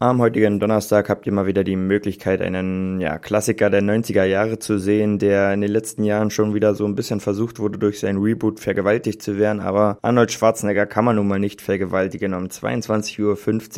[0.00, 4.58] Am heutigen Donnerstag habt ihr mal wieder die Möglichkeit, einen ja, Klassiker der 90er Jahre
[4.58, 8.00] zu sehen, der in den letzten Jahren schon wieder so ein bisschen versucht wurde, durch
[8.00, 9.60] sein Reboot vergewaltigt zu werden.
[9.60, 12.34] Aber Arnold Schwarzenegger kann man nun mal nicht vergewaltigen.
[12.34, 13.22] Um 22.15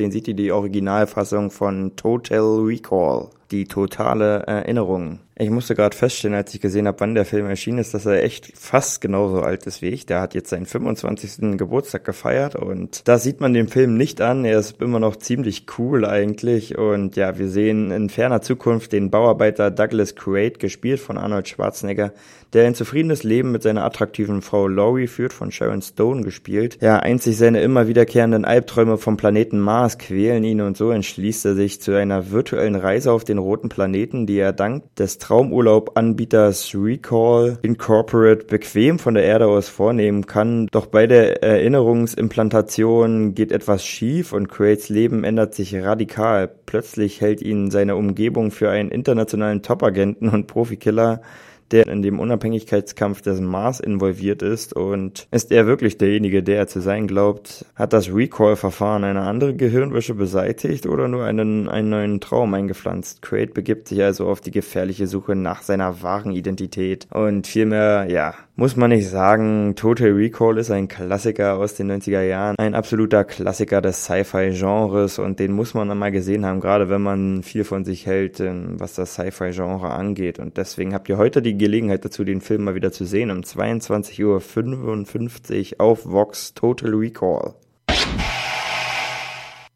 [0.07, 5.21] Uhr sieht ihr die Originalfassung von Total Recall die totale Erinnerung.
[5.39, 8.25] Ich musste gerade feststellen, als ich gesehen habe, wann der Film erschienen ist, dass er
[8.25, 10.07] echt fast genauso alt ist wie ich.
[10.07, 11.59] Der hat jetzt seinen 25.
[11.59, 14.47] Geburtstag gefeiert und da sieht man den Film nicht an.
[14.47, 19.11] Er ist immer noch ziemlich cool eigentlich und ja, wir sehen in ferner Zukunft den
[19.11, 22.15] Bauarbeiter Douglas Quaid, gespielt von Arnold Schwarzenegger,
[22.55, 26.79] der ein zufriedenes Leben mit seiner attraktiven Frau Laurie führt, von Sharon Stone gespielt.
[26.81, 31.55] Ja, einzig seine immer wiederkehrenden Albträume vom Planeten Mars quälen ihn und so entschließt er
[31.55, 37.59] sich zu einer virtuellen Reise auf den roten Planeten, die er dank des Traumurlaub-Anbieters Recall
[37.63, 40.69] Incorporate bequem von der Erde aus vornehmen kann.
[40.71, 46.51] Doch bei der Erinnerungsimplantation geht etwas schief und Quaids Leben ändert sich radikal.
[46.67, 51.21] Plötzlich hält ihn seine Umgebung für einen internationalen Top-Agenten und Profikiller,
[51.71, 56.67] der in dem Unabhängigkeitskampf des Mars involviert ist und ist er wirklich derjenige, der er
[56.67, 57.65] zu sein glaubt?
[57.75, 63.23] Hat das Recall-Verfahren eine andere Gehirnwäsche beseitigt oder nur einen, einen neuen Traum eingepflanzt?
[63.23, 68.35] Quaid begibt sich also auf die gefährliche Suche nach seiner wahren Identität und vielmehr, ja,
[68.59, 73.25] muss man nicht sagen, Total Recall ist ein Klassiker aus den 90er Jahren, ein absoluter
[73.25, 77.85] Klassiker des Sci-Fi-Genres und den muss man einmal gesehen haben, gerade wenn man viel von
[77.85, 80.39] sich hält, ähm, was das Sci-Fi-Genre angeht.
[80.39, 83.41] Und deswegen habt ihr heute die Gelegenheit dazu, den Film mal wieder zu sehen, um
[83.41, 87.57] 22.55 Uhr auf Vox Total Recall.